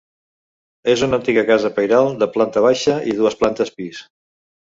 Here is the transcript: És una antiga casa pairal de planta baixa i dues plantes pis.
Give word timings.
És 0.93 1.03
una 1.07 1.19
antiga 1.21 1.43
casa 1.49 1.71
pairal 1.75 2.09
de 2.25 2.29
planta 2.39 2.65
baixa 2.67 2.97
i 3.13 3.15
dues 3.21 3.39
plantes 3.45 3.73
pis. 3.77 4.03